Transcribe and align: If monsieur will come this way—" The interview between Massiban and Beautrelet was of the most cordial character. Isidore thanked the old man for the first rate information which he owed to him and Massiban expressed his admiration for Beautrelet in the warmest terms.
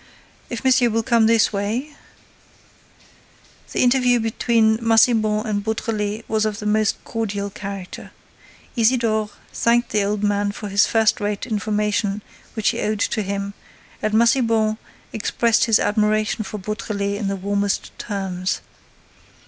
If 0.49 0.63
monsieur 0.63 0.89
will 0.89 1.03
come 1.03 1.27
this 1.27 1.53
way—" 1.53 1.95
The 3.71 3.83
interview 3.83 4.19
between 4.19 4.77
Massiban 4.79 5.45
and 5.45 5.63
Beautrelet 5.63 6.27
was 6.27 6.43
of 6.43 6.57
the 6.57 6.65
most 6.65 6.95
cordial 7.05 7.51
character. 7.51 8.09
Isidore 8.75 9.29
thanked 9.53 9.91
the 9.91 10.03
old 10.03 10.23
man 10.23 10.53
for 10.53 10.69
the 10.69 10.77
first 10.79 11.19
rate 11.21 11.45
information 11.45 12.23
which 12.55 12.69
he 12.69 12.79
owed 12.79 13.01
to 13.01 13.21
him 13.21 13.53
and 14.01 14.15
Massiban 14.15 14.79
expressed 15.13 15.65
his 15.65 15.77
admiration 15.77 16.43
for 16.45 16.57
Beautrelet 16.57 17.19
in 17.19 17.27
the 17.27 17.35
warmest 17.35 17.91
terms. 17.99 18.61